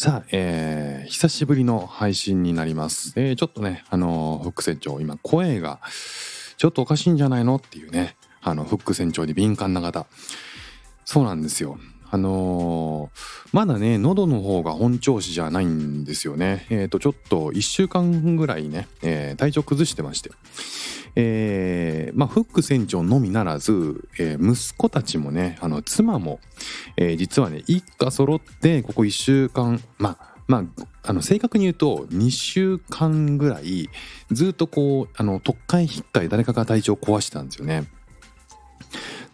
[0.00, 3.14] さあ、えー、久しぶりの配信になります。
[3.16, 5.80] えー、ちょっとね、あのー、フック船長、今声が
[6.56, 7.56] ちょっとおかしいんじゃないの？
[7.56, 10.06] っていうね、あの、フック船長に敏感な方。
[11.04, 11.80] そうなんですよ。
[12.10, 16.66] あのーまだね、喉の方が本調子じゃないんですよね。
[16.68, 20.30] えっ、と、ちょっと1週間ぐらいね、えー体調崩してまして。
[21.16, 26.40] えまあ、フック船長のみならず、え息子たちもね、あの、妻も、
[26.96, 33.90] え実はね、一家揃って、ここ1週間、まあ、まあ、あの正確に言うと2週間ぐらい
[34.30, 37.84] ずっとこうあの特会引っかい誰かが体調を壊してたんですよね。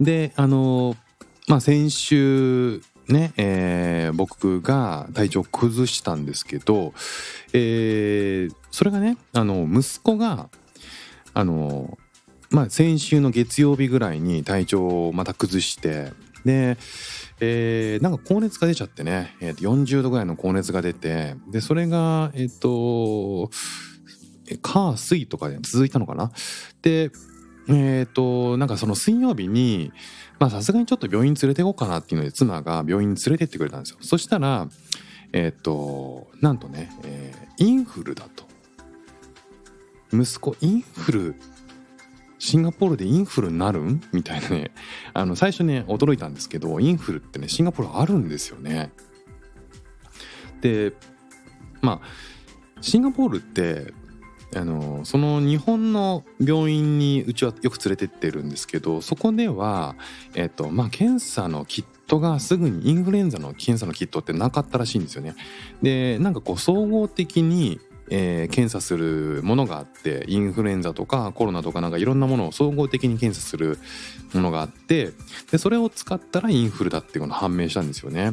[0.00, 0.96] であの
[1.48, 6.94] まあ先週ね、えー僕が体調を崩したんですけど、
[7.52, 10.48] えーそれがねあの息子が
[11.34, 11.98] あの
[12.50, 16.12] まあ先週の月曜日ぐらいに体調をまた崩して
[16.46, 16.78] で、
[17.40, 23.50] えーなんか高熱が出ちゃってね、えー40度ぐらいの高熱が出てでそれがえっ、と
[24.62, 26.30] 火水とかで続いたのかな？
[26.82, 27.10] で
[27.68, 29.92] えっ、となんかその水曜日に
[30.38, 33.98] まあさすがにちょっと病院連れて行こうかなっていうので妻が病院に連れてってくれたんですよ。
[34.00, 34.68] そしたら
[35.32, 38.44] えっ、となんとね、えーインフルだと。
[40.12, 41.34] 息子インフル
[42.38, 44.00] シンガポールでインフルになるん？
[44.12, 44.70] みたいなね
[45.12, 48.92] あの最初ね驚いたんですけどインフルってねシンガポールあるんですよね。
[50.60, 50.92] で
[51.80, 53.92] まあシンガポールって
[54.56, 59.96] あのその日本の病院にうちはよく連れてってるんですけどそこでは、
[60.34, 65.34] えっとまあ、検査のキットがすぐにインフルエンザの検査のキットってなかったらしいんですよね。
[65.82, 67.80] でなんかこう総合的に
[68.10, 73.78] えー検査するものがあってインフルエンザとかコロナとかなんかいろんなものを総合的に検査する
[74.34, 75.12] ものがあって
[75.50, 78.32] でそれを使ったらインフルだっていうのが判明したんですよね。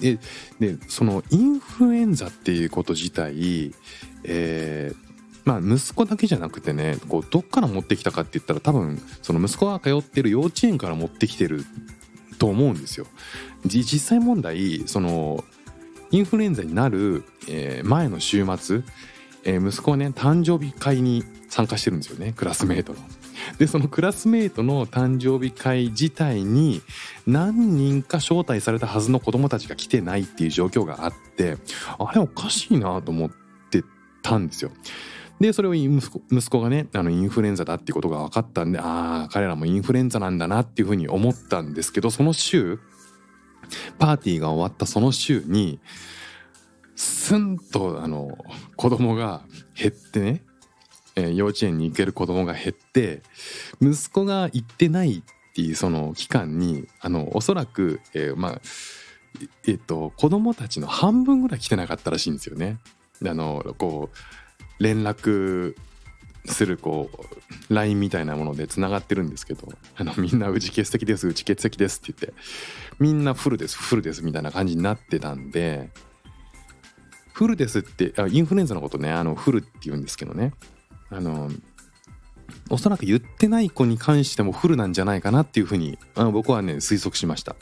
[0.00, 0.18] で
[0.58, 3.72] でそのインフルエンザっていうこと自体、
[4.24, 5.09] えー
[5.44, 11.64] まあ息子だけじゃなくてねこうどっから持ってきたかって言ったら多分その息子が通ってる幼稚園から持ってきてる
[12.38, 13.06] と思うんですよ。
[13.64, 15.44] 実際問題その
[16.10, 18.82] インフルエンザになる、えー前の週末、
[19.44, 22.98] えー息子はね誕生日会に参加してるんですよねクラスメートの。
[23.58, 26.82] でそのクラスメートの誕生日会自体に
[27.26, 31.56] 何人か招待されたはずの子供たちが来てないっていう状況があって
[31.98, 33.30] あれおかしいなと思っ
[33.70, 33.82] て
[34.22, 34.70] たんですよ。
[35.40, 42.78] でそれを息子息子がねあのインフルエンザだっていうことが分かったんでああ彼らもインフルエンザなんだなっていうふうに思ったんですけどその週
[43.98, 45.80] パーティーが終わったその週に
[46.94, 48.36] スンとあの
[48.76, 49.42] 子供が
[49.74, 50.44] 減ってね、
[51.16, 53.22] えー幼稚園に行ける子供が減って
[53.80, 58.60] 息子が行ってないっていうその期間にあのおそらく、えーまあ
[59.66, 62.78] えっと子供たちの半分ぐらい来てなかったらしいんですよね。
[63.24, 64.16] あのこう
[64.80, 65.76] 連絡
[66.46, 67.10] するこ
[67.68, 72.42] う LINE みたいなものでつながってるんですけどあのみんなうち欠席ですうち欠席ですって言って
[72.98, 75.90] みんなフルですフルですみたいな感じになってたんで
[77.32, 80.52] フルですってあインフルエンザのことねあのフルって言うんですけどね
[81.10, 81.50] あの
[82.70, 87.56] おそらく言ってない子に関してもフルなんじゃないかなっていうふうにあの僕はね推測しました。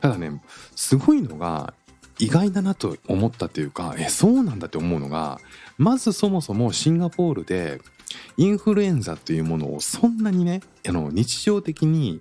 [0.00, 0.42] ただね
[0.74, 1.74] すごいのが
[2.18, 5.38] 意外だなと思ったというかえそうなんだって思うのが
[5.78, 7.80] まずそもそもシンガポールで
[8.36, 12.20] インフルエンザというものをそんなにねあの日常的に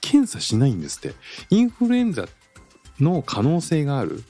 [0.00, 1.14] 検査しないんですって。
[1.48, 2.26] インフルエンザ
[3.00, 4.22] の可能性がある、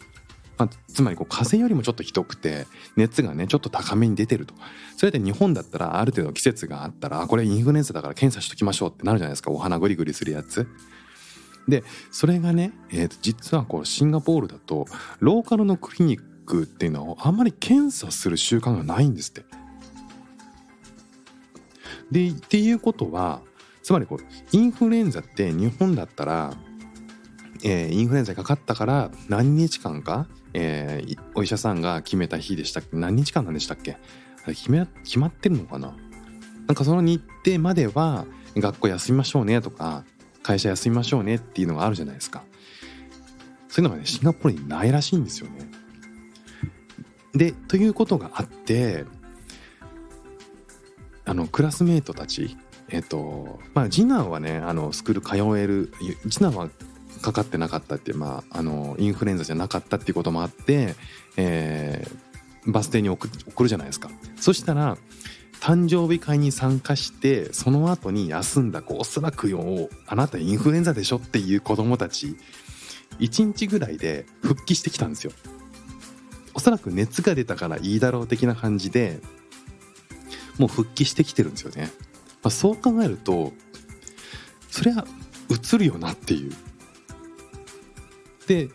[0.56, 2.66] まあ、つまりこう風邪よりもちょっとひどくて
[2.96, 4.54] 熱がねちょっと高めに出てると。
[4.96, 9.50] それで日本だったらある程度季節があったらこれインフルエンザだから検査しときましょうってなるじゃないですか。
[9.50, 10.68] お鼻グリグリするやつ。
[11.68, 14.86] でそれがね、えーと実はこうシンガポールだと
[15.20, 19.44] ローカルのクリニックっていうのをあんまり検査する習慣がないんですって。
[22.10, 23.40] でっていうことは
[23.82, 26.54] つまりこうインフルエンザって日本だったら、
[27.62, 33.92] えーインフルエンザにかかったから何日間か、えーお医者さんが決めた日でしたっけ何日間なんでしたっけ
[34.44, 35.96] あれ決め決まってるのかな？
[36.66, 38.26] なんかその日程までは
[38.56, 40.04] 学校休みましょうねとか
[40.44, 42.44] 会社休みましょうねっていうのがあるじゃないですか。
[43.68, 45.68] そういうのがねシンガポールにないらしいんですよね。
[47.34, 49.04] でということがあって
[51.24, 52.56] あのクラスメートたち
[52.90, 55.92] えっ、とまあ次男はねあのスクール通える
[56.30, 56.68] 次男は
[57.22, 60.94] かかってなかったってまああのインフルエンザじゃなかったっていうこともあって、
[61.36, 64.10] えー、バス停に送送るじゃないですか。
[64.36, 64.98] そしたら
[65.64, 72.36] 誕生日会に参加してその後に休んだ子おそらくよあなたインフルエンザでしょっていう子供たち
[73.18, 75.32] 1日ぐらいで復帰してきたんですよ。
[76.52, 79.20] おそらく熱が出たからいいだろう的な感じで
[80.58, 81.90] もう復帰してきてるんですよね、
[82.42, 83.54] まあ、そう考えると
[84.68, 85.02] そりゃ
[85.48, 86.52] 映るよなっていう。
[88.46, 88.68] で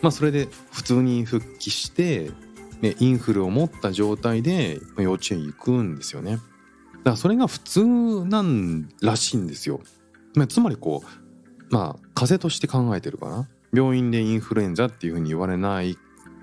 [0.00, 2.30] まあそれで普通に復帰して
[2.80, 6.32] ね、インフルを持った状態で幼稚園行くんですよね。
[6.32, 6.42] だか
[7.04, 9.80] らそれが普通なんらしいんですよ。
[10.48, 13.48] つまりこうまあ風邪として考えてるかな。
[13.72, 15.98] 病院でインフルエンザっていうふうに言われない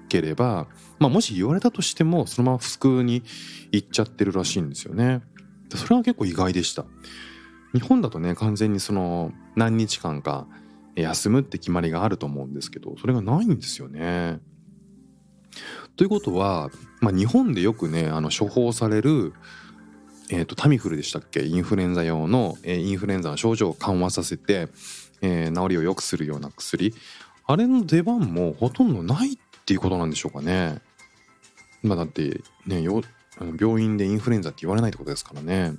[0.09, 0.67] ければ、
[0.99, 3.23] まあ、もし言われたとしてもそのまま普通に
[3.71, 5.21] 行っちゃってるらしいんですよね。
[5.75, 6.85] それは結構意外でした。
[7.73, 10.47] 日本だとね完全にその何日間か
[10.95, 14.39] 休むって決まりがあると思うんですけどそれがないんですよね。
[15.95, 16.69] ということは、
[17.01, 19.33] まあ、日本でよくねあの処方される、
[20.29, 21.45] えーと、タミフルでしたっけ？
[21.45, 24.69] インフルエンザ用の、えー、インフルエンザの症状を緩和させて、
[25.21, 26.95] えー、治りを良くするような薬
[27.45, 30.81] あれの出番もほとんどないっていうことなんでしょうかね。
[31.83, 33.03] まあ、だってねよ
[33.59, 35.73] 病院でインフルエンザって言われないってことですからね。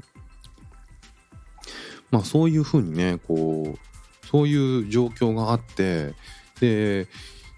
[2.11, 6.15] まあそういうふうにねこうそういう状況があって
[6.61, 7.09] で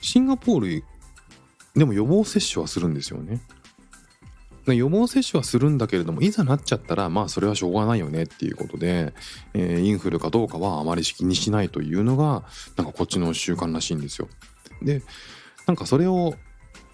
[0.01, 0.85] シンガポール
[1.77, 3.41] でも予防接種はするんですよね。
[4.67, 9.15] 予防接種はするんだけれどもいざなっちゃったらまあそれはしょうがないよねっていうことで、
[9.55, 12.43] えー、インフルかどうかはあまり気にしないというのが
[12.77, 14.29] なんかこっちの習慣らしいんですよ。
[14.83, 15.03] で
[15.67, 16.35] なんかそれを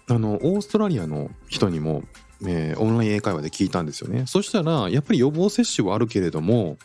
[0.07, 2.03] あのオーストラリアの人にも、
[2.45, 4.25] えー、オンライン英会話で聞いたんですよね。
[4.27, 6.77] そしたらやっぱり予防接種はあるけれども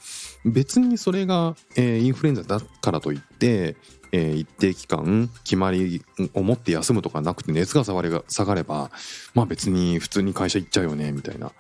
[0.45, 3.77] 別にそれが、えー、インフルエンザだからといって
[4.11, 6.03] えー、一定期間決まり
[6.33, 8.91] を持って休むとかなくて熱が下がれ下がれば
[9.35, 11.53] まあ別に普通に会社行っちゃうよねみたいな。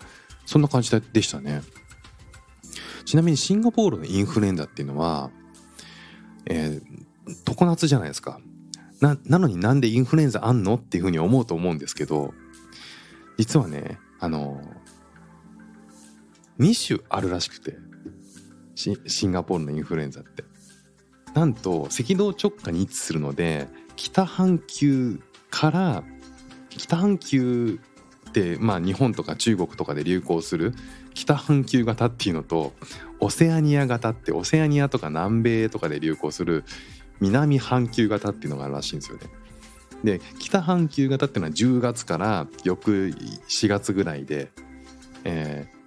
[0.47, 1.61] そんな感じでしたね。
[3.05, 5.31] ちなみにシンガポールのインフルエンザっていうのは、
[6.47, 6.81] えー、
[7.45, 8.41] 常夏じゃないですか。
[9.03, 10.77] ななのになんでインフルエンザあんの？
[10.77, 12.33] っていうふうに思うと思うんですけど
[13.38, 14.61] 実はねあの
[16.58, 17.76] 2種あるらしくて
[18.75, 20.44] シンガポールのインフルエンザって
[21.35, 25.20] なんと赤道直下に位置するので北半球
[25.50, 26.05] から
[26.69, 27.81] 北半球
[28.29, 30.75] ってまあ日本とか中国とかで流行する
[31.14, 32.73] 北半球型っていうのと
[33.20, 36.64] オセアニア型ってオセアニアとか南米とかで流行する
[37.20, 39.26] 南半球型っていうのがあるらしいんですよね。
[40.05, 43.15] で北半球型っていうのは10月から翌
[43.49, 44.50] 4月ぐらいで、
[45.25, 45.79] えー、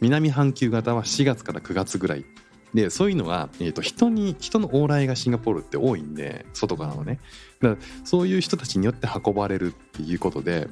[0.00, 2.24] 南半球型は4月から9月ぐらい。
[2.74, 7.18] でそういうのは、えーと、人に人の往来がシンガポールって多いんで外からのね。
[7.60, 10.68] だからそういう人たちによって運ばれるっていうことで。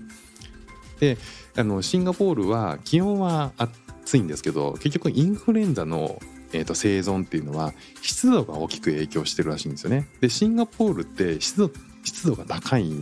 [1.00, 1.16] で
[1.56, 6.20] あのシンガポールは気温は暑いんですけど結局インフルエンザの、
[6.52, 7.72] えーと、生存っていうのは
[8.02, 10.08] 湿度が大きく影響してるらしいんですよね。
[10.20, 11.70] でシンガポールって湿度
[12.08, 12.92] 湿度が高い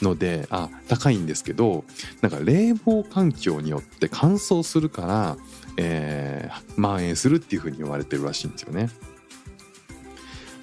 [0.00, 1.84] のであ高いんですけど
[2.20, 5.36] なんか冷房環境によって乾燥するから
[5.76, 8.90] えー、蔓延するっていうふうに言われてるらしいんですよね。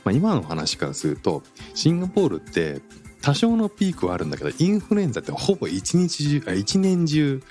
[0.04, 1.44] まあ、今の話からすると
[1.74, 2.82] シンガポールって
[3.22, 7.44] 多少のピークはあるんだけどインフルエンザってほぼ一日中あ一年中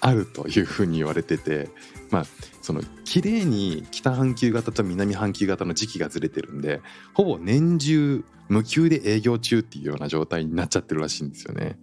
[0.00, 1.68] あるというふうに言われてて
[2.10, 2.24] まあ
[2.62, 6.80] その綺麗に北半球型と南半球型の時期がずれてるんで
[7.14, 11.78] ほぼ年中無休で営業中っていうような状態になっちゃってるらしいんですよね。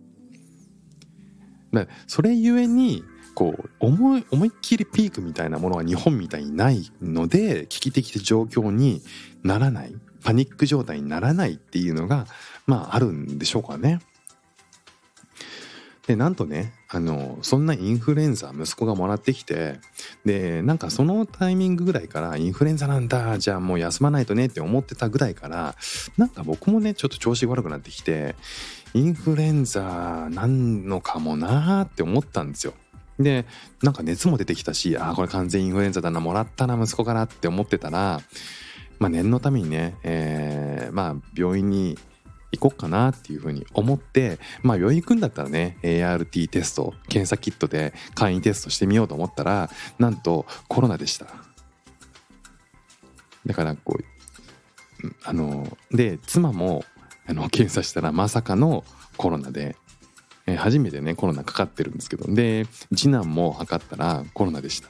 [1.72, 3.04] だそれゆえに
[3.34, 9.02] こう思い思いっきりピークみたいなものは日本みたいにないので危機的状況に
[9.44, 12.26] ならないパニック状態にならないっていうのが
[12.66, 14.00] まああるんでしょうかね。
[16.08, 19.80] でなんとねあのそんなインフルエンザ息子がもらってきて
[20.26, 25.76] でなんかそのタイミングぐらいからインフルエンザなんだじゃあもう休まないとねって思ってたぐらいから
[26.18, 28.36] なんか僕もねちょっと調子悪くなってきて
[28.94, 32.74] インフルエンザなんのかもなーって思ったんですよ。
[33.20, 33.46] で
[33.82, 38.22] なんか熱も出てきたしああこれ完全インフルエンザだなもらったな息子からって思ってたら、
[39.00, 41.98] まあ、念のためにね、えー、まあ病院に
[42.52, 51.28] 行こっかなっていうふうに思ってまあ病院行くんだったらね ART テスト検査キットで簡易テストしてみようと思ったらなんとコロナでした。
[53.46, 54.04] だからこう
[55.24, 56.84] あので妻も
[57.28, 58.84] あの検査したらまさかの
[59.18, 59.76] コロナで
[60.46, 64.90] え初めてねコロナかかってるんですけどで次男も測ったらコロナでした。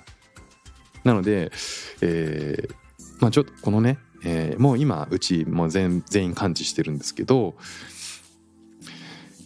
[1.04, 1.52] なので、
[2.02, 2.76] えー
[3.20, 7.56] まあちょっとこのね、えーもう今うちもう全員完治してるんですけど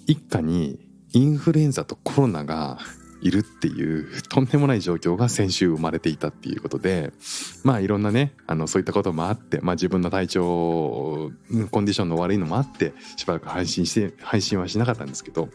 [0.08, 0.80] 一家に
[1.14, 2.80] インフルエンザとコロナが
[3.22, 7.14] いるっていうとんでもない状況が先週生まれていたっていうことで
[7.64, 11.32] まあいろんなねあのそういったこともあって、まあ、自分の体調
[11.70, 15.50] コンディションの悪いのもあってしばらく配信して配信はしなかったんですけど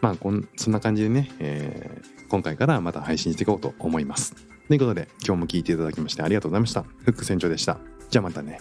[0.00, 4.34] まあこんそんな感じでね、えー今回からまた配信していこうと思います。
[4.68, 6.82] ということで今日も聞いていただきましてありがとうございました。
[6.82, 7.99] フック船長でした。
[8.10, 8.60] じゃあまたね。